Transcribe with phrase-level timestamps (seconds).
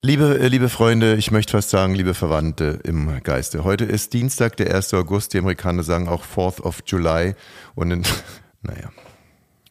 [0.00, 3.64] Liebe, äh, liebe Freunde, ich möchte fast sagen, liebe Verwandte im Geiste.
[3.64, 4.94] Heute ist Dienstag, der 1.
[4.94, 5.34] August.
[5.34, 7.34] Die Amerikaner sagen auch 4th of July.
[7.74, 8.02] Und in,
[8.62, 8.90] naja,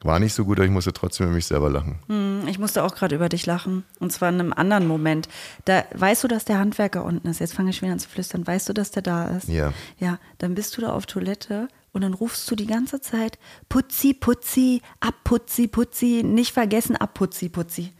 [0.02, 2.00] war nicht so gut, aber ich musste trotzdem über mich selber lachen.
[2.08, 3.86] Hm, ich musste auch gerade über dich lachen.
[4.02, 5.30] Und zwar in einem anderen Moment.
[5.64, 7.40] Da weißt du, dass der Handwerker unten ist.
[7.40, 8.46] Jetzt fange ich wieder an zu flüstern.
[8.46, 9.48] Weißt du, dass der da ist?
[9.48, 9.72] Ja.
[9.98, 13.40] Ja, dann bist du da auf Toilette und dann rufst du die ganze Zeit
[13.70, 17.94] Putzi, Putzi, abputzi, Putzi, nicht vergessen, abputzi, Putzi.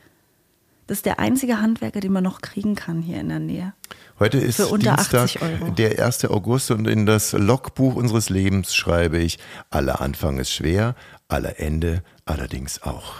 [0.88, 3.74] Das ist der einzige Handwerker, den man noch kriegen kann hier in der Nähe.
[4.20, 5.72] Heute ist Für unter Dienstag, 80 Euro.
[5.72, 6.26] der 1.
[6.26, 9.38] August und in das Logbuch unseres Lebens schreibe ich,
[9.70, 10.96] aller Anfang ist schwer,
[11.28, 13.16] aller Ende allerdings auch.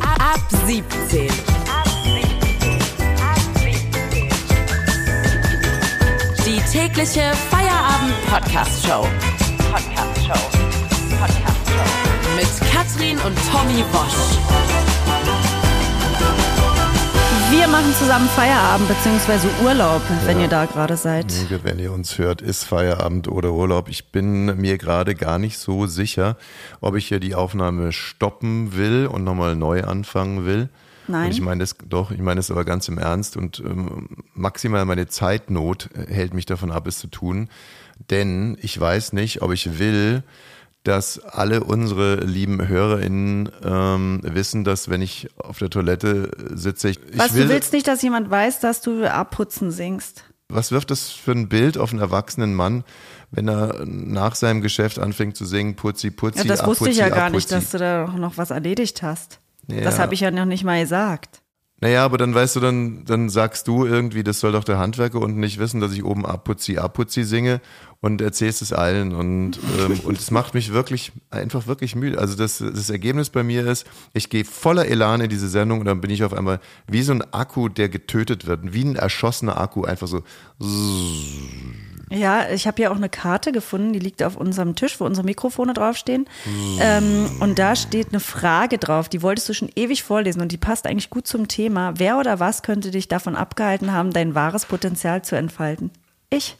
[0.00, 1.28] Ab 17.
[6.46, 9.06] Die tägliche Feierabend-Podcast-Show.
[13.18, 14.38] Katrin und Tommy Bosch.
[17.50, 19.48] Wir machen zusammen Feierabend bzw.
[19.64, 21.26] Urlaub, wenn ihr da gerade seid.
[21.62, 23.88] Wenn ihr uns hört, ist Feierabend oder Urlaub.
[23.88, 26.36] Ich bin mir gerade gar nicht so sicher,
[26.80, 30.68] ob ich hier die Aufnahme stoppen will und nochmal neu anfangen will.
[31.06, 31.26] Nein.
[31.26, 34.84] Und ich meine das doch, ich meine das aber ganz im Ernst und ähm, maximal
[34.84, 37.48] meine Zeitnot hält mich davon ab, es zu tun.
[38.10, 40.22] Denn ich weiß nicht, ob ich will,
[40.88, 46.98] dass alle unsere lieben HörerInnen ähm, wissen, dass wenn ich auf der Toilette sitze, ich,
[47.12, 50.24] ich Was, will, du willst nicht, dass jemand weiß, dass du abputzen singst?
[50.50, 52.82] was wirft das für ein Bild auf einen erwachsenen Mann,
[53.30, 57.10] wenn er nach seinem Geschäft anfängt zu singen, Putzi, Putzi, Ja, das wusste ich Apuzzi,
[57.10, 57.66] ja gar nicht, Apuzzi.
[57.66, 59.40] dass du da noch was erledigt hast.
[59.66, 60.02] Das Ja.
[60.02, 61.42] habe ich ja noch nicht mal gesagt.
[61.82, 65.20] Naja, aber dann weißt du, dann, dann sagst du irgendwie, das soll doch der Handwerker
[65.20, 67.60] unten nicht wissen, dass ich oben Apuzzi, Apuzzi singe
[68.00, 72.18] und erzählst es allen und ähm, und es macht mich wirklich einfach wirklich müde.
[72.18, 75.86] Also das, das Ergebnis bei mir ist, ich gehe voller Elan in diese Sendung und
[75.86, 79.60] dann bin ich auf einmal wie so ein Akku, der getötet wird, wie ein erschossener
[79.60, 80.22] Akku, einfach so.
[82.10, 85.26] Ja, ich habe ja auch eine Karte gefunden, die liegt auf unserem Tisch, wo unsere
[85.26, 86.26] Mikrofone draufstehen.
[86.80, 90.56] Ähm, und da steht eine Frage drauf, die wolltest du schon ewig vorlesen und die
[90.56, 91.94] passt eigentlich gut zum Thema.
[91.96, 95.90] Wer oder was könnte dich davon abgehalten haben, dein wahres Potenzial zu entfalten?
[96.30, 96.56] Ich.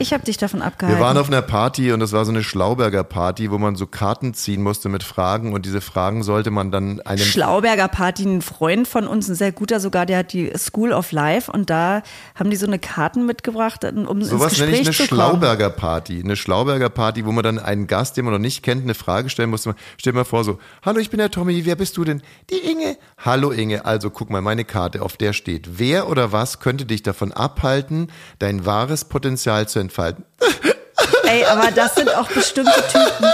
[0.00, 0.98] Ich habe dich davon abgehalten.
[0.98, 3.86] Wir waren auf einer Party und das war so eine Schlauberger Party, wo man so
[3.86, 8.42] Karten ziehen musste mit Fragen und diese Fragen sollte man dann einem Schlauberger Party, ein
[8.42, 12.02] Freund von uns, ein sehr guter sogar, der hat die School of Life und da
[12.34, 15.20] haben die so eine Karten mitgebracht, um Sowas ins nenne Gespräch ich eine zu kommen.
[15.20, 16.20] Schlauberger Party.
[16.24, 19.30] Eine Schlauberger Party, wo man dann einen Gast, den man noch nicht kennt, eine Frage
[19.30, 19.68] stellen muss.
[19.98, 22.22] Stell dir mal vor so, hallo, ich bin der Tommy, wer bist du denn?
[22.50, 22.96] Die Inge.
[23.18, 27.04] Hallo Inge, also guck mal, meine Karte, auf der steht, wer oder was könnte dich
[27.04, 28.08] davon abhalten,
[28.40, 30.24] dein wahres Potenzial zu entfalten?
[31.24, 33.30] Ey, aber das sind auch bestimmte Typen.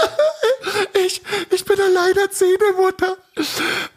[1.06, 3.16] Ich, ich bin alleinerziehende Mutter.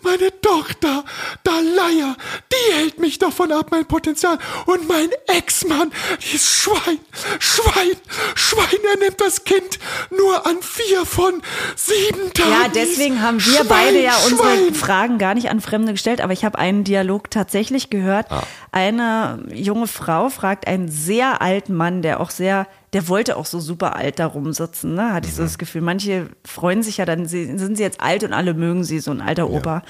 [0.01, 1.03] Meine Tochter,
[1.43, 2.15] Dalaya,
[2.51, 4.37] die hält mich davon ab, mein Potenzial.
[4.67, 6.99] Und mein Ex-Mann, dieses Schwein,
[7.39, 7.95] Schwein,
[8.35, 9.79] Schwein, er nimmt das Kind
[10.15, 11.41] nur an vier von
[11.75, 12.51] sieben Tagen.
[12.51, 14.75] Ja, deswegen haben wir Schwein, beide ja unsere Schwein.
[14.75, 18.27] Fragen gar nicht an Fremde gestellt, aber ich habe einen Dialog tatsächlich gehört.
[18.31, 18.43] Ah.
[18.71, 23.59] Eine junge Frau fragt einen sehr alten Mann, der auch sehr, der wollte auch so
[23.59, 25.13] super alt da rumsitzen, ne?
[25.13, 25.45] Hatte ich so Mhm.
[25.47, 25.81] das Gefühl.
[25.81, 29.11] Manche freuen sich ja dann, sie, sind sie jetzt alt und alle mögen sie, so
[29.11, 29.81] ein alter Opa.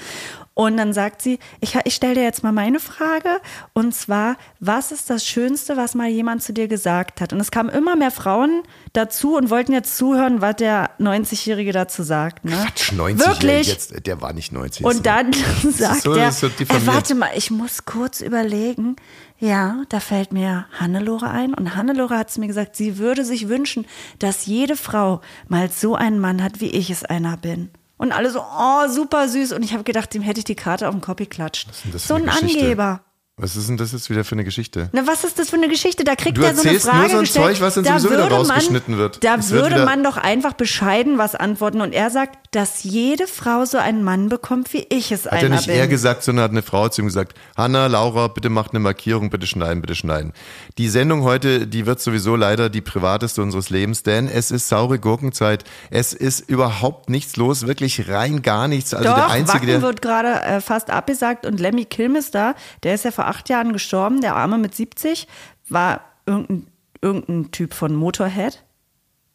[0.54, 3.40] Und dann sagt sie, ich, ich stelle dir jetzt mal meine Frage
[3.72, 7.32] und zwar, was ist das Schönste, was mal jemand zu dir gesagt hat?
[7.32, 8.62] Und es kamen immer mehr Frauen
[8.92, 12.44] dazu und wollten jetzt zuhören, was der 90-Jährige dazu sagt.
[12.44, 12.52] Ne?
[12.52, 13.66] Quatsch, 90 Wirklich?
[13.66, 14.86] Jetzt, der war nicht 90.
[14.86, 15.32] Und dann
[15.72, 16.86] sagt so, er, so äh, diffamiert.
[16.86, 18.94] warte mal, ich muss kurz überlegen.
[19.40, 21.52] Ja, da fällt mir Hannelore ein.
[21.52, 23.86] Und Hannelore hat zu mir gesagt, sie würde sich wünschen,
[24.20, 27.70] dass jede Frau mal so einen Mann hat, wie ich es einer bin.
[27.96, 29.52] Und alle so, oh, super süß.
[29.52, 31.68] Und ich habe gedacht, dem hätte ich die Karte auf den Kopf geklatscht.
[31.96, 32.60] So ein Geschichte?
[32.60, 33.00] Angeber.
[33.36, 34.90] Was ist denn das jetzt wieder für eine Geschichte?
[34.92, 36.04] Na, was ist das für eine Geschichte?
[36.04, 37.46] Da kriegt Du er so eine erzählst nur Frage so ein gestellt.
[37.56, 39.24] Zeug, was dann da sowieso wieder würde rausgeschnitten man, wird.
[39.24, 41.80] Da Es wird würde wieder- man doch einfach bescheiden was antworten.
[41.80, 45.42] Und er sagt, dass jede Frau so einen Mann bekommt, wie ich es Hat einer
[45.42, 45.74] er nicht bin.
[45.74, 49.30] er gesagt, sondern hat eine Frau zu ihm gesagt, Hanna, Laura, bitte macht eine Markierung,
[49.30, 50.32] bitte schneiden, bitte schneiden.
[50.78, 55.00] Die Sendung heute, die wird sowieso leider die privateste unseres Lebens, denn es ist saure
[55.00, 55.64] Gurkenzeit.
[55.90, 58.94] Es ist überhaupt nichts los, wirklich rein gar nichts.
[58.94, 59.82] Also Doch, der Einzige, Wacken der...
[59.82, 62.54] wird gerade äh, fast abgesagt und Lemmy Kilmister,
[62.84, 65.26] der ist ja vor acht Jahren gestorben, der Arme mit 70,
[65.68, 66.66] war irgendein,
[67.00, 68.62] irgendein Typ von Motorhead.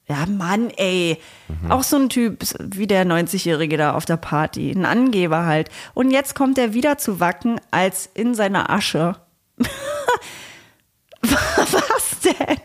[0.08, 1.20] Ja, Mann, ey.
[1.48, 1.72] Mhm.
[1.72, 4.72] Auch so ein Typ wie der 90-Jährige da auf der Party.
[4.72, 5.70] Ein Angeber halt.
[5.94, 9.18] Und jetzt kommt er wieder zu Wacken als in seiner Asche.
[11.22, 12.58] Was denn?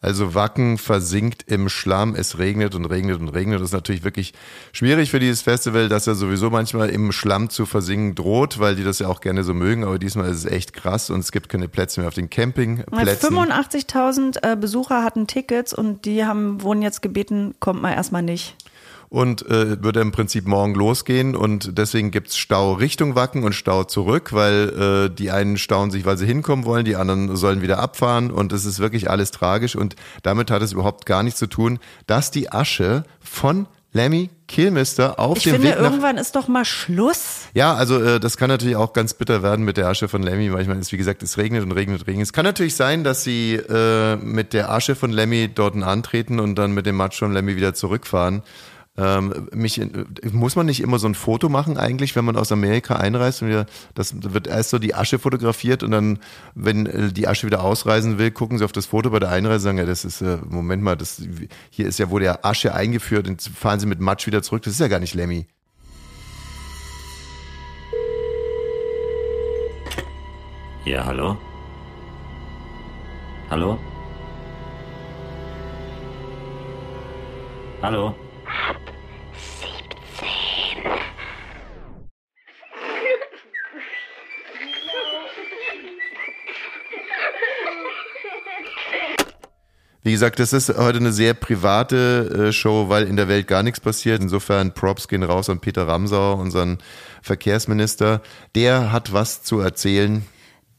[0.00, 3.60] Also Wacken versinkt im Schlamm, es regnet und regnet und regnet.
[3.60, 4.32] Das ist natürlich wirklich
[4.72, 8.84] schwierig für dieses Festival, dass er sowieso manchmal im Schlamm zu versinken droht, weil die
[8.84, 9.82] das ja auch gerne so mögen.
[9.82, 13.36] Aber diesmal ist es echt krass und es gibt keine Plätze mehr auf den Campingplätzen.
[13.36, 18.54] 85.000 äh, Besucher hatten Tickets und die haben, wurden jetzt gebeten, kommt mal erstmal nicht
[19.08, 23.84] und äh, würde im Prinzip morgen losgehen und deswegen gibt's Stau Richtung Wacken und Stau
[23.84, 27.78] zurück, weil äh, die einen stauen sich, weil sie hinkommen wollen, die anderen sollen wieder
[27.78, 31.46] abfahren und es ist wirklich alles tragisch und damit hat es überhaupt gar nichts zu
[31.46, 36.36] tun, dass die Asche von Lemmy Kilmister auf ich dem finde, Weg nach irgendwann ist
[36.36, 37.48] doch mal Schluss.
[37.54, 40.50] ja, also äh, das kann natürlich auch ganz bitter werden mit der Asche von Lemmy.
[40.50, 42.26] Manchmal ist, wie gesagt, es regnet und regnet und regnet.
[42.26, 46.56] Es kann natürlich sein, dass sie äh, mit der Asche von Lemmy dort antreten und
[46.56, 48.42] dann mit dem Matsch von Lemmy wieder zurückfahren.
[49.00, 49.80] Ähm, mich,
[50.32, 53.48] muss man nicht immer so ein Foto machen eigentlich, wenn man aus Amerika einreist und
[53.48, 56.18] wir, das wird erst so die Asche fotografiert und dann,
[56.56, 59.54] wenn äh, die Asche wieder ausreisen will, gucken sie auf das Foto bei der Einreise
[59.54, 61.22] und sagen, ja, das ist, äh, Moment mal, das,
[61.70, 64.62] hier ist ja wohl der Asche eingeführt und fahren sie mit Matsch wieder zurück.
[64.62, 65.46] Das ist ja gar nicht Lemmy.
[70.84, 71.36] Ja, hallo?
[73.48, 73.78] Hallo?
[77.80, 78.14] Hallo?
[90.08, 93.62] Wie gesagt, das ist heute eine sehr private äh, Show, weil in der Welt gar
[93.62, 94.22] nichts passiert.
[94.22, 96.78] Insofern Props gehen raus an Peter Ramsau, unseren
[97.20, 98.22] Verkehrsminister.
[98.54, 100.24] Der hat was zu erzählen.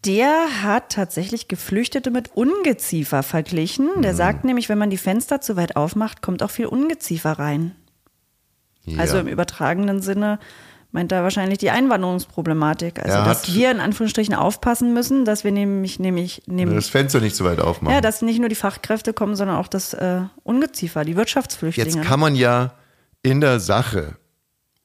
[0.03, 4.01] Der hat tatsächlich Geflüchtete mit Ungeziefer verglichen.
[4.01, 7.75] Der sagt nämlich, wenn man die Fenster zu weit aufmacht, kommt auch viel Ungeziefer rein.
[8.85, 8.97] Ja.
[8.97, 10.39] Also im übertragenen Sinne
[10.91, 13.00] meint er wahrscheinlich die Einwanderungsproblematik.
[13.00, 17.19] Also Er dass wir in Anführungsstrichen aufpassen müssen, dass wir nämlich, nämlich, nämlich das Fenster
[17.19, 17.94] nicht zu weit aufmachen.
[17.94, 21.89] ja, dass nicht nur die Fachkräfte kommen, sondern auch das äh, Ungeziefer, die Wirtschaftsflüchtlinge.
[21.89, 22.74] Jetzt kann man ja
[23.21, 24.15] in der Sache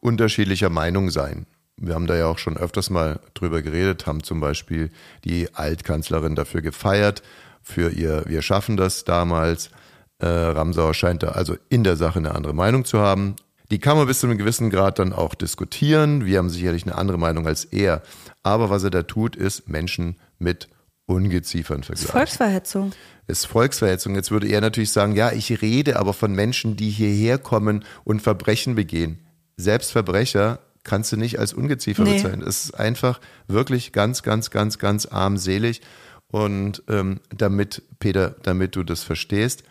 [0.01, 1.47] unterschiedlicher Meinung sein.
[1.77, 4.91] Wir haben da ja auch schon öfters mal drüber geredet, haben zum Beispiel
[5.25, 7.23] die Altkanzlerin dafür gefeiert,
[7.63, 9.71] für ihr Wir schaffen das damals.
[10.19, 13.37] Äh, Ramsauer scheint da also in der Sache eine andere Meinung zu haben.
[13.71, 16.25] Die kann man bis zu einem gewissen Grad dann auch diskutieren.
[16.27, 18.03] Wir haben sicherlich eine andere Meinung als er.
[18.43, 20.69] Aber was er da tut, ist Menschen mit
[21.07, 22.93] Ungeziefern vergleichen Volksverhetzung.
[23.27, 24.15] ist Volksverhetzung.
[24.15, 28.21] Jetzt würde er natürlich sagen, ja, ich rede aber von Menschen, die hierher kommen und
[28.23, 29.19] Verbrechen begehen.
[29.57, 32.15] Selbst Verbrecher kannst du nicht als Ungeziefer Nee.
[32.17, 32.43] bezeichnen.
[32.47, 35.81] Es ist einfach wirklich ganz, ganz, ganz, ganz armselig.
[36.29, 39.63] Und ähm, damit, Peter, damit du das verstehst,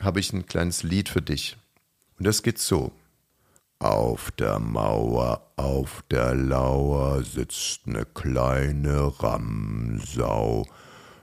[0.00, 1.56] habe ich ein kleines Lied für dich.
[2.18, 2.92] Und das geht so.
[3.82, 10.64] Auf der Mauer, auf der Lauer sitzt ne kleine Ramsau.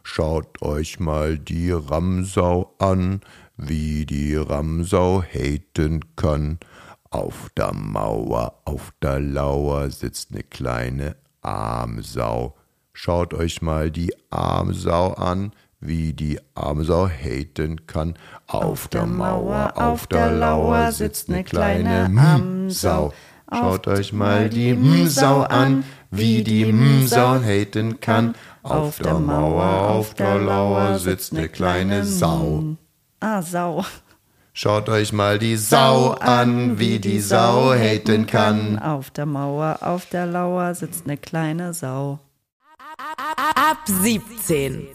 [0.04, 3.22] Schaut euch mal die Ramsau an,
[3.56, 6.60] wie die Ramsau haten kann.
[7.10, 12.58] Auf der Mauer, auf der Lauer sitzt ne kleine Armsau.
[12.92, 18.16] Schaut euch mal die Armsau an, wie die Armsau haten kann.
[18.48, 23.14] Auf, der Mauer, auf der Lauer sitzt ne kleine Msau.
[23.52, 28.36] Schaut euch mal die Msau an, wie die Msau haten kann.
[28.62, 32.76] Auf der Mauer, auf der Lauer sitzt ne kleine Sau.
[33.20, 33.86] Ah, Sau.
[34.54, 38.78] Schaut euch mal die Sau an, wie die Sau haten kann.
[38.78, 42.19] Auf der Mauer, auf der Lauer sitzt eine kleine Sau.
[43.56, 44.88] Ab 17.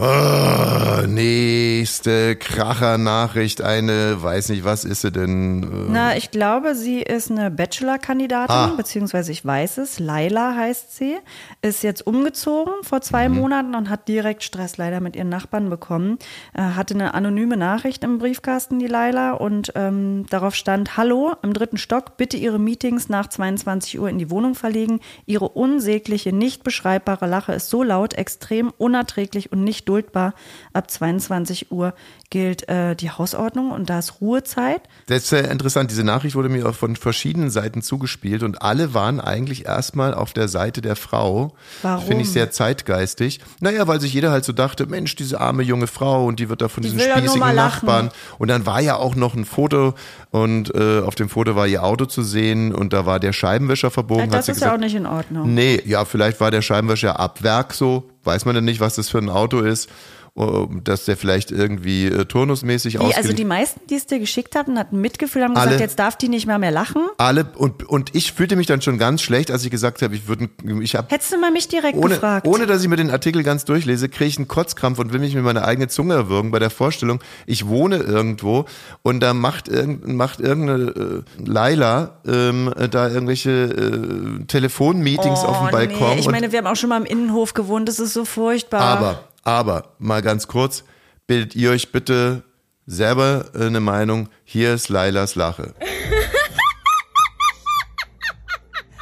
[0.00, 5.64] Oh, nächste Kracher-Nachricht, eine, weiß nicht, was ist sie denn?
[5.64, 8.74] Äh, Na, ich glaube, sie ist eine Bachelor-Kandidatin, Ah.
[8.76, 9.98] beziehungsweise ich weiß es.
[9.98, 11.16] Laila heißt sie.
[11.62, 13.34] Ist jetzt umgezogen vor zwei Mhm.
[13.38, 16.18] Monaten und hat direkt Stress leider mit ihren Nachbarn bekommen.
[16.54, 21.52] Äh, hatte eine anonyme Nachricht im Briefkasten, die Laila, und ähm, darauf stand: Hallo, im
[21.54, 25.00] dritten Stock, bitte Ihre Meetings nach 22 Uhr in die Wohnung verlegen.
[25.26, 30.34] Ihre unsägliche, nicht beschreibbare Lache ist so laut, extrem unerträglich und nicht duldbar.
[30.72, 31.94] Ab 22 Uhr
[32.30, 34.82] gilt äh, die Hausordnung und da ist Ruhezeit.
[35.06, 35.90] Das ist sehr interessant.
[35.90, 40.32] Diese Nachricht wurde mir auch von verschiedenen Seiten zugespielt und alle waren eigentlich erstmal auf
[40.32, 41.54] der Seite der Frau.
[41.82, 42.04] Warum?
[42.06, 43.40] Finde ich sehr zeitgeistig.
[43.60, 46.60] Naja, weil sich jeder halt so dachte, Mensch, diese arme junge Frau und die wird
[46.60, 47.54] da von Die diesen spießigen.
[47.54, 48.10] Nachbarn.
[48.38, 49.94] Und dann war ja auch noch ein Foto
[50.30, 53.90] und äh, auf dem Foto war ihr Auto zu sehen und da war der Scheibenwischer
[53.90, 54.24] verbogen.
[54.24, 54.70] hat Das ist gesagt.
[54.70, 55.54] ja auch nicht in Ordnung.
[55.54, 59.08] Nee, ja, vielleicht war der Scheibenwischer ab Werk so, weiß man denn nicht, was das
[59.08, 59.90] für ein Auto ist.
[60.34, 64.54] Um, dass der vielleicht irgendwie äh, turnusmäßig ausge also die meisten, die es dir geschickt
[64.54, 65.66] hatten, hatten Mitgefühl, haben Alle.
[65.66, 67.02] gesagt, jetzt darf die nicht mehr mehr lachen.
[67.18, 70.28] alle und und ich fühlte mich dann schon ganz schlecht, als ich gesagt habe, ich
[70.28, 70.48] würde
[70.82, 72.46] ich habe Hättest du mal mich direkt ohne, gefragt.
[72.46, 75.34] ohne dass ich mir den Artikel ganz durchlese, kriege ich einen Kotzkrampf und will mich
[75.34, 78.66] mit meiner eigenen Zunge erwürgen bei der Vorstellung, ich wohne irgendwo
[79.02, 85.58] und da macht, irgend, macht irgendeine äh, Laila ähm, äh, da irgendwelche äh, Telefonmeetings auf
[85.60, 85.96] dem Balkon.
[86.00, 86.20] Oh, Nee.
[86.20, 88.80] Ich meine, wir haben auch schon mal im Innenhof gewohnt, das ist so furchtbar.
[88.80, 90.84] aber, aber, mal ganz kurz,
[91.26, 92.42] bildet ihr euch bitte
[92.86, 95.74] selber äh, eine Meinung, hier ist Lailas Lache.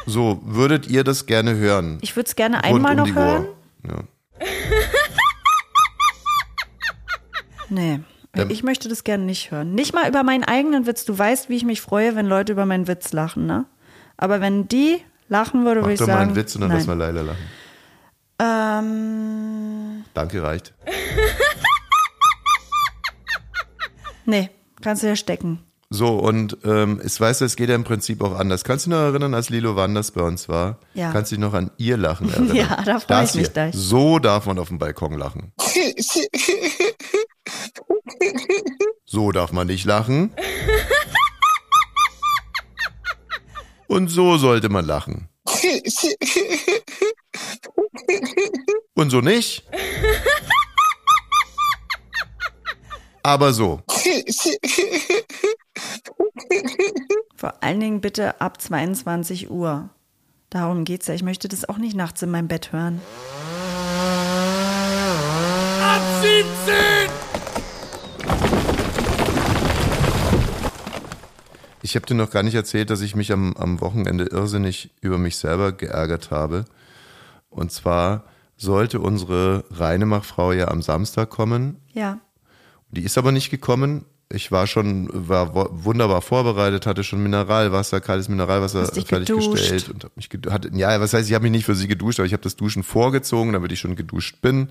[0.09, 1.99] So, würdet ihr das gerne hören?
[2.00, 3.47] Ich würde es gerne Rund einmal um noch die hören.
[3.47, 3.57] Uhr.
[3.91, 4.05] Ja.
[7.69, 7.99] Nee.
[8.33, 8.49] Ähm.
[8.49, 9.75] Ich möchte das gerne nicht hören.
[9.75, 11.05] Nicht mal über meinen eigenen Witz.
[11.05, 13.65] Du weißt, wie ich mich freue, wenn Leute über meinen Witz lachen, ne?
[14.17, 16.29] Aber wenn die lachen würde, würde Mach ich doch mal sagen.
[16.29, 16.79] einen Witz und dann nein.
[16.79, 17.49] lass mal Laila lachen.
[18.38, 19.55] Ähm,
[20.16, 20.73] Danke, reicht.
[24.25, 24.49] nee,
[24.80, 25.62] kannst du ja stecken.
[25.90, 28.64] So, und ähm, ich weiß, es geht ja im Prinzip auch anders.
[28.64, 30.78] Kannst du dich noch erinnern, als Lilo Wanders bei uns war?
[30.94, 31.12] Ja.
[31.12, 32.56] Kannst du dich noch an ihr Lachen erinnern?
[32.56, 33.75] Ja, da freu Das ich mich gleich.
[33.75, 35.52] So darf man auf dem Balkon lachen.
[39.08, 40.32] So darf man nicht lachen.
[43.87, 45.28] Und so sollte man lachen.
[48.97, 49.62] Und so nicht.
[53.23, 53.83] Aber so.
[57.37, 59.91] Vor allen Dingen bitte ab 22 Uhr.
[60.49, 61.15] Darum geht's ja.
[61.15, 63.03] Ich möchte das auch nicht nachts in meinem Bett hören.
[71.83, 75.19] Ich habe dir noch gar nicht erzählt, dass ich mich am, am Wochenende irrsinnig über
[75.19, 76.65] mich selber geärgert habe.
[77.50, 78.25] Und zwar
[78.56, 81.76] sollte unsere Reinemachfrau ja am Samstag kommen.
[81.92, 82.20] Ja.
[82.90, 84.06] Die ist aber nicht gekommen.
[84.28, 90.28] Ich war schon, war wunderbar vorbereitet, hatte schon Mineralwasser, kaltes Mineralwasser fertiggestellt und habe mich
[90.50, 92.56] hatte, ja, was heißt, ich habe mich nicht für sie geduscht, aber ich habe das
[92.56, 94.66] Duschen vorgezogen, damit ich schon geduscht bin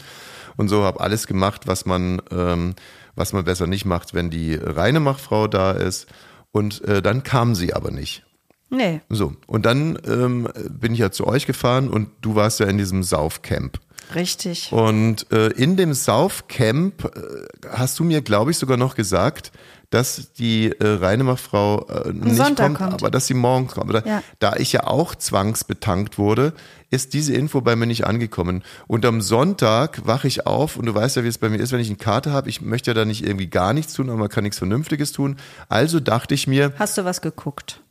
[0.58, 2.76] und so habe alles gemacht, was man, ähm,
[3.16, 6.08] was man besser nicht macht, wenn die reine Machfrau da ist.
[6.52, 8.25] Und äh, dann kam sie aber nicht.
[8.70, 9.02] Nee.
[9.10, 12.78] So, und dann ähm, bin ich ja zu euch gefahren und du warst ja in
[12.78, 13.80] diesem Saufcamp.
[14.14, 14.72] Richtig.
[14.72, 19.52] Und äh, in dem Saufcamp äh, hast du mir, glaube ich, sogar noch gesagt,
[19.90, 22.94] dass die äh, Reinemachfrau äh, nicht Sonntag kommt, kommt.
[23.02, 23.94] aber dass sie morgen kommt.
[23.94, 24.24] Da, Ja.
[24.40, 26.54] da ich ja auch zwangsbetankt wurde,
[26.92, 28.64] ist diese Info bei mir nicht angekommen.
[28.88, 31.72] Und am Sonntag wache ich auf und du weißt ja, wie es bei mir ist,
[31.72, 32.50] wenn ich eine Karte habe.
[32.50, 35.38] Ich möchte ja da nicht irgendwie gar nichts tun, aber man kann nichts Vernünftiges tun.
[35.70, 37.82] Also dachte ich mir, Hast du was geguckt?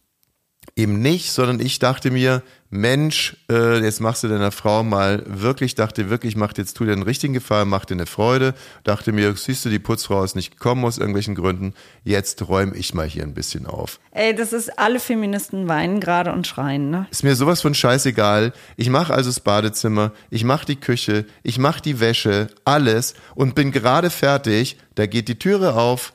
[0.76, 5.76] Eben nicht, sondern ich dachte mir, Mensch, äh, jetzt machst du deiner Frau mal wirklich,
[5.76, 8.54] dachte wirklich, macht jetzt tu dir einen richtigen Gefallen, mach dir eine Freude.
[8.82, 11.74] Dachte mir, siehst du, die Putzfrau ist nicht gekommen aus irgendwelchen Gründen.
[12.02, 14.00] Jetzt räume ich mal hier ein bisschen auf.
[14.10, 17.06] Ey, das ist, alle Feministen weinen gerade und schreien, ne?
[17.12, 18.52] Ist mir sowas von scheißegal.
[18.76, 23.54] Ich mache also das Badezimmer, ich mache die Küche, ich mache die Wäsche, alles und
[23.54, 24.78] bin gerade fertig.
[24.96, 26.12] Da geht die Türe auf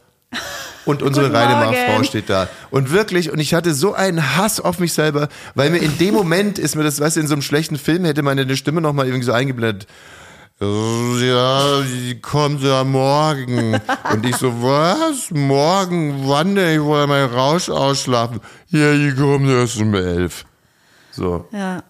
[0.85, 1.77] und unsere Guten reine Morgen.
[1.87, 2.47] Frau steht da.
[2.71, 6.13] Und wirklich, und ich hatte so einen Hass auf mich selber, weil mir in dem
[6.13, 9.07] Moment ist mir das, weißt du, in so einem schlechten Film hätte meine Stimme nochmal
[9.07, 9.87] irgendwie so eingeblendet.
[10.61, 13.79] Ja, die kommt ja morgen.
[14.11, 15.31] Und ich so, was?
[15.31, 16.27] Morgen?
[16.27, 16.81] Wann denn?
[16.81, 18.41] Ich wollte meinen Rausch ausschlafen.
[18.67, 20.43] Ja, die kommt erst um elf.
[21.11, 21.47] So.
[21.53, 21.83] Ja.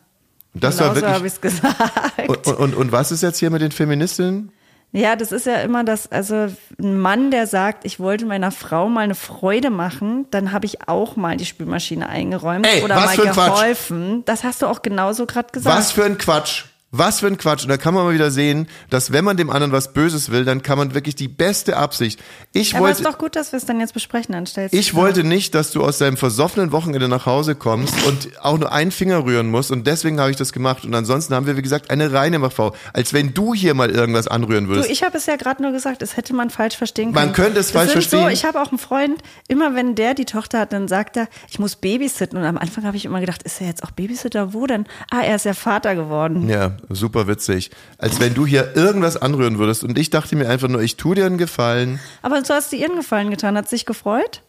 [0.54, 1.26] Das genau war so habe wirklich.
[1.26, 2.30] ich es gesagt.
[2.48, 4.52] Und, und, und was ist jetzt hier mit den Feministinnen?
[4.92, 6.48] Ja, das ist ja immer das, also
[6.80, 10.88] ein Mann, der sagt, ich wollte meiner Frau mal eine Freude machen, dann habe ich
[10.88, 13.54] auch mal die Spülmaschine eingeräumt Ey, oder was mal für ein Quatsch.
[13.54, 14.26] geholfen.
[14.26, 15.78] Das hast du auch genauso gerade gesagt.
[15.78, 16.66] Was für ein Quatsch.
[16.92, 17.62] Was für ein Quatsch.
[17.64, 20.44] Und da kann man mal wieder sehen, dass wenn man dem anderen was Böses will,
[20.44, 22.20] dann kann man wirklich die beste Absicht.
[22.52, 24.96] Ich Aber ist wollte, doch gut, dass wir es dann jetzt besprechen, dann stellst ich
[24.96, 28.90] wollte nicht, dass du aus deinem versoffenen Wochenende nach Hause kommst und auch nur einen
[28.90, 29.70] Finger rühren musst.
[29.72, 30.84] Und deswegen habe ich das gemacht.
[30.84, 32.74] Und ansonsten haben wir, wie gesagt, eine reine Machfrau.
[32.92, 34.90] Als wenn du hier mal irgendwas anrühren Du, würdest.
[34.90, 37.34] ich habe es ja gerade nur gesagt, das hätte man falsch verstehen Man können.
[37.34, 38.24] könnte es Das falsch verstehen.
[38.24, 41.28] So, ich habe auch einen Freund, immer wenn der die Tochter hat, dann sagt er,
[41.52, 42.36] ich muss babysitten.
[42.38, 44.54] Und am Anfang habe ich immer gedacht, ist er jetzt auch Babysitter?
[44.56, 44.86] Wo denn?
[45.12, 46.50] Ah, er ist ja Vater geworden.
[46.50, 47.72] Ja, super witzig.
[47.98, 49.84] Als wenn du hier irgendwas anrühren würdest.
[49.84, 52.00] Und ich dachte mir einfach nur, ich tu dir einen Gefallen.
[52.22, 53.58] Aber so hast du ihren Gefallen getan.
[53.58, 54.42] Hat sich gefreut?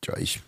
[0.00, 0.40] Tja, ich,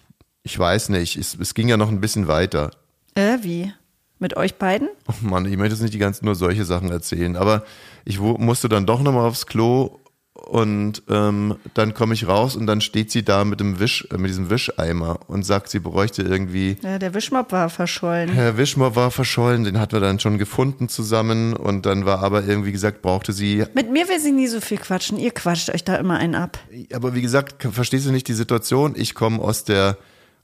[0.43, 1.17] ich weiß nicht.
[1.17, 2.71] Es, es ging ja noch ein bisschen weiter.
[3.15, 3.73] Äh, wie?
[4.19, 4.89] Mit euch beiden?
[5.09, 7.65] Oh Mann, ich möchte jetzt nicht die ganzen nur solche Sachen erzählen, aber
[8.05, 9.99] ich musste dann doch nochmal aufs Klo
[10.37, 14.19] Und ähm, dann komme ich raus und dann steht sie da mit dem Wisch, äh,
[14.19, 16.77] mit diesem Wischeimer und sagt, sie bräuchte irgendwie.
[16.83, 18.29] Ja, der Wischmopp war verschollen.
[18.29, 22.45] Herr Wischmopp war verschollen, den hatten wir dann schon gefunden zusammen und dann war aber
[22.45, 23.65] irgendwie gesagt, brauchte sie.
[23.75, 25.19] Mit mir will sie nie so viel quatschen.
[25.19, 26.59] Ihr quatscht euch da immer einen ab.
[26.93, 28.95] Aber wie gesagt, verstehst du nicht die Situation?
[28.97, 29.97] Ich komme aus der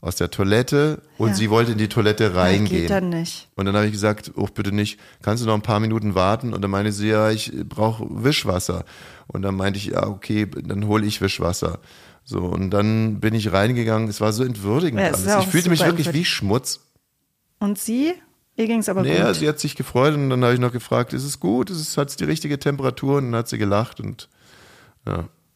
[0.02, 1.34] aus der Toilette und Ja.
[1.34, 2.82] sie wollte in die Toilette reingehen.
[2.82, 3.48] Geht dann nicht.
[3.54, 6.52] Und dann habe ich gesagt, oh bitte nicht, kannst du noch ein paar Minuten warten?
[6.52, 8.84] Und dann meinte sie, ja, ich brauche Wischwasser.
[9.28, 11.78] Und dann meinte ich, ja, okay, dann hole ich Wischwasser.
[12.24, 14.08] So, und dann bin ich reingegangen.
[14.08, 15.44] Es war so entwürdigend Ja, es alles.
[15.46, 16.24] Ich fühlte mich wirklich wie.
[16.24, 16.80] Schmutz.
[17.60, 18.12] Und sie?
[18.56, 19.36] Ihr ging's aber Naja, gut.
[19.36, 21.70] sie hat sich gefreut und dann habe ich noch gefragt, ist es gut?
[21.70, 23.18] Es, hat es die richtige Temperatur?
[23.18, 24.28] Und dann hat sie gelacht und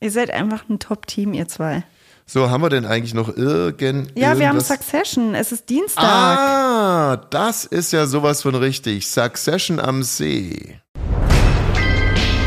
[0.00, 1.84] Ihr seid einfach ein Top-Team, ihr zwei.
[2.28, 5.34] So, haben wir denn eigentlich noch irgend Ja, wir haben Succession.
[5.34, 6.04] Es ist Dienstag.
[6.04, 9.06] Ah, das ist ja sowas von richtig.
[9.08, 10.80] Succession am See.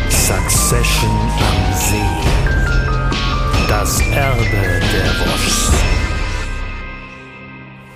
[0.09, 2.29] Succession am See.
[3.69, 5.73] Das Erbe der Wurst.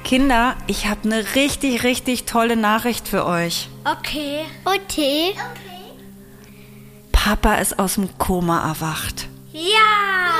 [0.03, 3.69] Kinder, ich habe eine richtig, richtig tolle Nachricht für euch.
[3.83, 4.45] Okay.
[4.63, 5.33] Okay.
[7.11, 9.27] Papa ist aus dem Koma erwacht.
[9.51, 9.61] Ja.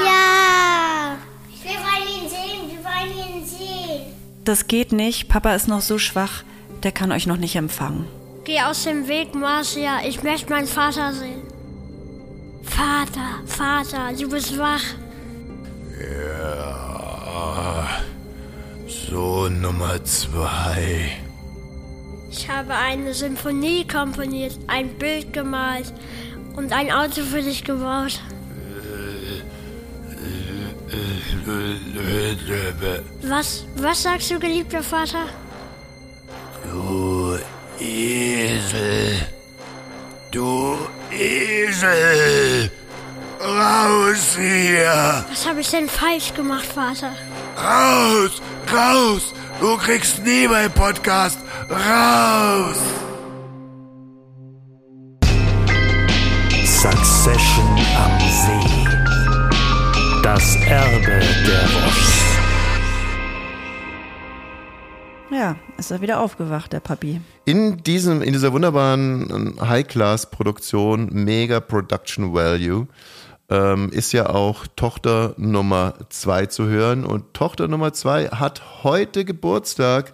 [0.06, 1.18] Ja.
[1.64, 2.70] Wir wollen ihn sehen.
[2.70, 4.14] Wir wollen ihn sehen.
[4.44, 5.30] Das geht nicht.
[5.30, 6.44] Papa ist noch so schwach,
[6.84, 8.08] der kann euch noch nicht empfangen.
[8.44, 10.02] Geh aus dem Weg, Marcia.
[10.06, 11.44] Ich möchte meinen Vater sehen.
[12.64, 14.82] Vater, Vater, du bist wach.
[18.88, 21.12] So Nummer zwei.
[22.32, 25.94] Ich habe eine Symphonie komponiert, ein Bild gemalt
[26.56, 28.20] und ein Auto für dich gebaut.
[33.22, 35.26] Was, was sagst du, geliebter Vater?
[36.64, 37.38] Du
[37.80, 39.28] Esel.
[40.32, 40.78] Du
[41.12, 42.72] Esel.
[43.42, 45.26] Raus hier.
[45.30, 47.12] Was habe ich denn falsch gemacht, Vater?
[47.58, 48.42] Raus.
[48.72, 49.34] Raus.
[49.60, 51.40] Du kriegst nie meinen Podcast.
[51.70, 52.78] Raus.
[56.66, 59.03] Succession am See.
[60.24, 62.24] Das Erbe der Wurst.
[65.30, 67.20] Ja, ist er wieder aufgewacht, der Papi.
[67.44, 72.88] In diesem, in dieser wunderbaren ähm, High-Class-Produktion, mega Production Value,
[73.50, 77.04] ähm, ist ja auch Tochter Nummer zwei zu hören.
[77.04, 80.14] Und Tochter Nummer zwei hat heute Geburtstag.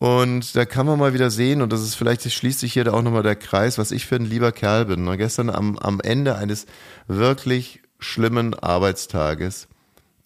[0.00, 2.84] Und da kann man mal wieder sehen, und das ist vielleicht, das schließt sich hier
[2.84, 5.08] da auch nochmal der Kreis, was ich für ein lieber Kerl bin.
[5.08, 6.66] Und gestern am, am Ende eines
[7.06, 9.68] wirklich schlimmen Arbeitstages,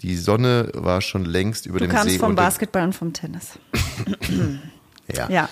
[0.01, 2.19] die Sonne war schon längst über Du dem kamst See.
[2.19, 3.59] vom unter- Basketball und vom Tennis.
[5.15, 5.29] ja.
[5.31, 5.49] Ja.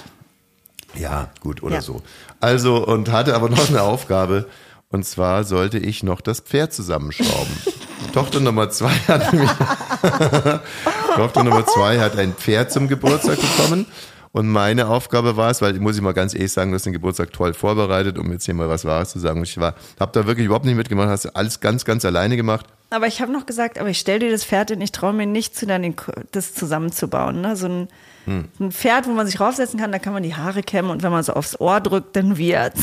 [0.95, 1.81] Ja, gut, oder Ja.
[1.81, 2.03] so.
[2.41, 4.47] Also, und hatte aber noch eine Aufgabe.
[4.91, 7.57] Und zwar sollte ich noch das Pferd zusammenschrauben.
[8.13, 9.51] Tochter Nummer zwei hat nämlich,
[11.17, 13.87] Tochter Nummer zwei hat ein Pferd zum Geburtstag bekommen.
[14.33, 16.95] Und meine Aufgabe war es, weil muss ich mal ganz ehrlich sagen, du hast den
[16.95, 19.41] Geburtstag toll vorbereitet, um jetzt hier mal was Wahres zu sagen.
[19.41, 22.65] Und Ich war, habe da wirklich überhaupt nicht mitgemacht, hast alles ganz, ganz alleine gemacht.
[22.89, 25.27] Aber ich habe noch gesagt, aber ich stell dir das Pferd hin, ich traue mir
[25.27, 25.95] nicht zu, dann
[26.33, 27.41] das zusammenzubauen.
[27.43, 27.57] Ne?
[27.57, 27.89] So ein,
[28.25, 28.49] Hm.
[28.61, 31.11] ein Pferd, wo man sich raufsetzen kann, da kann man die Haare kämmen und wenn
[31.11, 32.83] man so aufs Ohr drückt, dann wird's.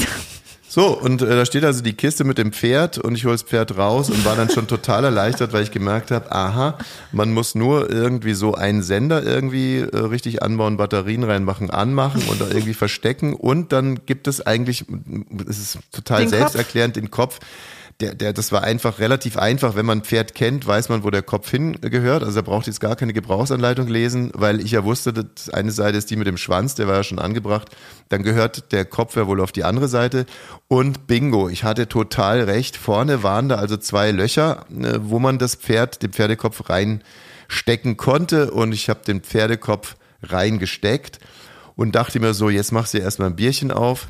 [0.71, 3.41] So, und äh, da steht also die Kiste mit dem Pferd und ich hole das
[3.41, 6.77] Pferd raus und war dann schon total erleichtert, weil ich gemerkt habe, aha,
[7.11, 12.39] man muss nur irgendwie so einen Sender irgendwie äh, richtig anbauen, Batterien reinmachen, anmachen und
[12.39, 14.85] da irgendwie verstecken und dann gibt es eigentlich,
[15.49, 16.37] es ist total Den Kopf.
[16.37, 17.39] selbsterklärend, den Kopf.
[18.01, 19.75] Der, der, das war einfach relativ einfach.
[19.75, 22.23] Wenn man ein Pferd kennt, weiß man, wo der Kopf hingehört.
[22.23, 25.97] Also er braucht jetzt gar keine Gebrauchsanleitung lesen, weil ich ja wusste, dass eine Seite
[25.97, 27.75] ist die mit dem Schwanz, der war ja schon angebracht.
[28.07, 30.25] Dann gehört der Kopf ja wohl auf die andere Seite.
[30.69, 32.77] Und bingo, ich hatte total recht.
[32.77, 38.51] Vorne waren da also zwei Löcher, äh, wo man das Pferd, den Pferdekopf reinstecken konnte.
[38.51, 41.19] Und ich habe den Pferdekopf reingesteckt
[41.75, 44.07] und dachte mir so, jetzt machst du erstmal ein Bierchen auf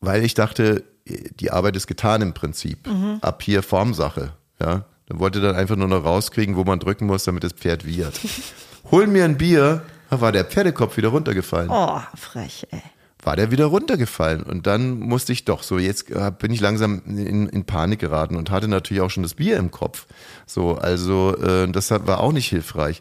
[0.00, 0.84] weil ich dachte,
[1.40, 2.88] die Arbeit ist getan im Prinzip.
[3.20, 4.32] Ab hier Formsache.
[4.60, 7.86] Ja, dann wollte dann einfach nur noch rauskriegen, wo man drücken muss, damit das Pferd
[7.86, 8.20] wiehert.
[8.90, 11.70] Hol mir ein Bier, da war der Pferdekopf wieder runtergefallen.
[11.70, 12.82] Oh, frech, ey.
[13.22, 17.02] War der wieder runtergefallen und dann musste ich doch so, jetzt äh, bin ich langsam
[17.04, 20.06] in, in Panik geraten und hatte natürlich auch schon das Bier im Kopf.
[20.46, 23.00] So, also äh, das war auch nicht hilfreich.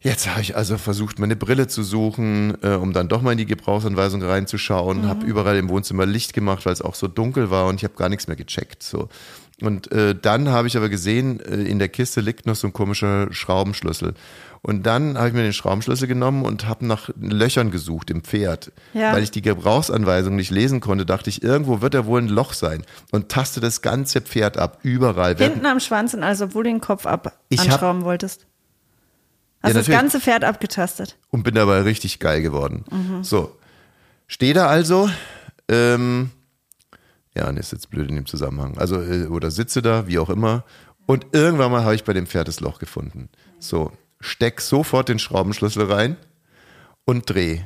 [0.00, 3.38] Jetzt habe ich also versucht, meine Brille zu suchen, äh, um dann doch mal in
[3.38, 5.08] die Gebrauchsanweisung reinzuschauen.
[5.08, 7.94] Habe überall im Wohnzimmer Licht gemacht, weil es auch so dunkel war und ich habe
[7.94, 8.82] gar nichts mehr gecheckt.
[8.82, 9.08] So
[9.62, 12.72] Und äh, dann habe ich aber gesehen, äh, in der Kiste liegt noch so ein
[12.72, 14.14] komischer Schraubenschlüssel.
[14.62, 18.72] Und dann habe ich mir den Schraubenschlüssel genommen und habe nach Löchern gesucht im Pferd.
[18.94, 19.12] Ja.
[19.12, 22.52] Weil ich die Gebrauchsanweisung nicht lesen konnte, dachte ich, irgendwo wird da wohl ein Loch
[22.52, 22.82] sein.
[23.12, 25.36] Und taste das ganze Pferd ab, überall.
[25.36, 28.46] Hinten am Schwanz und alles, obwohl du den Kopf ab anschrauben wolltest.
[29.66, 30.00] Hast Ja, das natürlich.
[30.00, 31.16] ganze Pferd abgetastet.
[31.30, 32.84] und bin dabei richtig geil geworden.
[33.22, 33.56] So,
[34.26, 35.10] stehe da also,
[35.68, 36.30] ähm,
[37.34, 38.78] ja, und ist jetzt blöd in dem Zusammenhang.
[38.78, 40.64] Also, äh, oder sitze da, wie auch immer.
[41.06, 43.28] Und irgendwann mal habe ich bei dem Pferd das Loch gefunden.
[43.58, 46.16] So, steck sofort den Schraubenschlüssel rein
[47.04, 47.60] und dreh.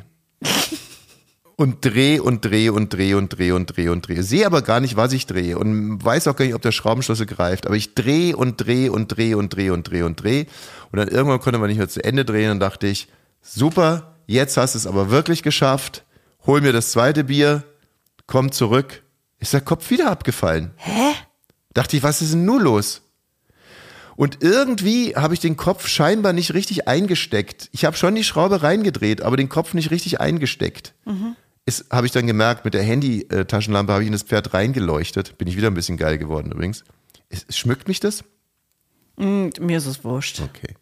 [1.60, 4.22] Und dreh und dreh und dreh und dreh und dreh und dreh.
[4.22, 7.26] Sehe aber gar nicht, was ich drehe und weiß auch gar nicht, ob der Schraubenschlüssel
[7.26, 7.66] greift.
[7.66, 10.46] Aber ich dreh und dreh und dreh und dreh und dreh und dreh.
[10.90, 13.08] Und dann irgendwann konnte man nicht mehr zu Ende drehen und dachte ich,
[13.42, 16.06] super, jetzt hast du es aber wirklich geschafft.
[16.46, 17.62] Hol mir das zweite Bier,
[18.26, 19.02] komm zurück.
[19.38, 20.70] Ist der Kopf wieder abgefallen.
[20.76, 21.12] Hä?
[21.74, 23.02] Dachte ich, was ist denn nun los?
[24.16, 27.68] Und irgendwie habe ich den Kopf scheinbar nicht richtig eingesteckt.
[27.72, 30.94] Ich habe schon die Schraube reingedreht, aber den Kopf nicht richtig eingesteckt.
[31.04, 31.36] Ist,
[31.90, 35.38] habe ich dann gemerkt, mit der Handy-Taschenlampe habe ich in das Pferd reingeleuchtet.
[35.38, 36.84] Bin ich wieder ein bisschen geil geworden übrigens.
[37.28, 38.24] Es, schmückt mich das?
[39.18, 40.40] Hm, mir ist es wurscht.
[40.40, 40.74] Okay.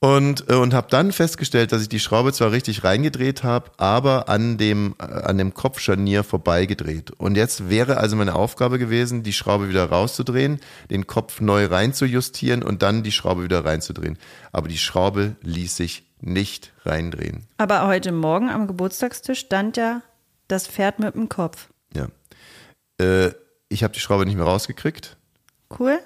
[0.00, 4.28] Und, äh, und habe dann festgestellt, dass ich die Schraube zwar richtig reingedreht habe, aber
[4.28, 7.10] an dem, äh, an dem Kopfscharnier vorbeigedreht.
[7.10, 12.62] Und jetzt wäre also meine Aufgabe gewesen, die Schraube wieder rauszudrehen, den Kopf neu reinzujustieren
[12.62, 14.18] und dann die Schraube wieder reinzudrehen.
[14.52, 17.46] Aber die Schraube ließ sich nicht reindrehen.
[17.58, 20.02] Aber heute Morgen am Geburtstagstisch stand ja
[20.48, 21.68] das Pferd mit dem Kopf.
[21.94, 22.08] Ja.
[23.00, 23.32] Äh,
[23.68, 25.16] ich habe die Schraube nicht mehr rausgekriegt.
[25.78, 25.98] Cool?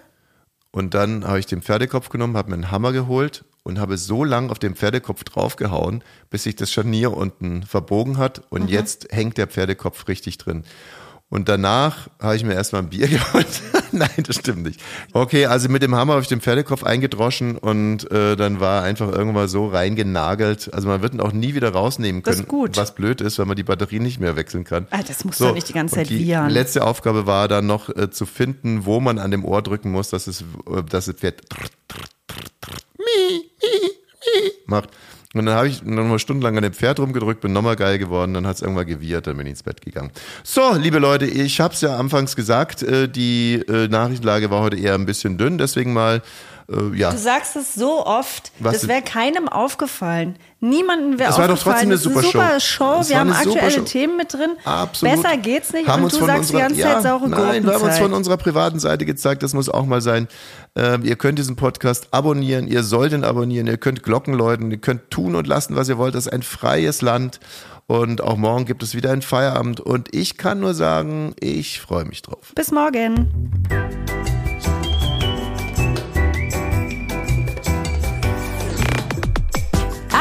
[0.72, 4.24] Und dann habe ich den Pferdekopf genommen, habe mir einen Hammer geholt und habe so
[4.24, 8.42] lang auf den Pferdekopf draufgehauen, bis sich das Scharnier unten verbogen hat.
[8.50, 10.64] Und jetzt hängt der Pferdekopf richtig drin.
[11.32, 13.46] Und danach habe ich mir erstmal ein Bier geholt.
[13.90, 14.78] Nein, das stimmt nicht.
[15.14, 19.10] Okay, also mit dem Hammer habe ich den Pferdekopf eingedroschen und äh, dann war einfach
[19.10, 20.74] irgendwann so reingenagelt.
[20.74, 22.44] Also man wird ihn auch nie wieder rausnehmen Das können.
[22.44, 22.76] ist gut.
[22.76, 24.86] Was blöd ist, weil man die Batterie nicht mehr wechseln kann.
[24.90, 26.50] Ah, das musst du doch nicht die ganze Zeit die wiehern.
[26.50, 30.10] letzte Aufgabe war dann noch äh, zu finden, wo man an dem Ohr drücken muss,
[30.10, 31.40] dass es, äh, dass das Pferd
[34.66, 34.90] macht.
[35.34, 38.46] Und dann habe ich nochmal stundenlang an dem Pferd rumgedrückt, bin nochmal geil geworden, dann
[38.46, 40.10] hat es irgendwann gewirrt, dann bin ich ins Bett gegangen.
[40.44, 44.76] So, liebe Leute, ich habe es ja anfangs gesagt, äh, die äh, Nachrichtenlage war heute
[44.76, 46.22] eher ein bisschen dünn, deswegen mal,
[46.72, 47.10] äh, ja.
[47.10, 50.36] Du sagst es so oft, Was das wäre keinem aufgefallen.
[50.60, 51.56] Niemandem wäre Es war aufgefallen.
[51.56, 53.08] doch trotzdem eine super super Show.
[53.08, 53.82] Wir haben aktuelle Show.
[53.82, 54.52] Themen mit drin.
[54.64, 55.16] Absolut.
[55.16, 55.88] Besser geht's nicht.
[55.88, 58.36] Haben und du sagst die ganze ja, Zeit saure Nein, wir haben uns von unserer
[58.36, 60.28] privaten Seite gezeigt, das muss auch mal sein.
[60.76, 64.78] Ähm, ihr könnt diesen Podcast abonnieren, ihr sollt ihn abonnieren, ihr könnt Glocken läuten, ihr
[64.78, 66.14] könnt tun und lassen, was ihr wollt.
[66.14, 67.40] Das ist ein freies Land
[67.86, 72.04] und auch morgen gibt es wieder ein Feierabend und ich kann nur sagen, ich freue
[72.04, 72.52] mich drauf.
[72.54, 73.28] Bis morgen.